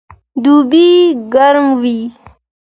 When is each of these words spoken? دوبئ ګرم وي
دوبئ 0.43 0.89
ګرم 1.33 1.67
وي 1.81 1.97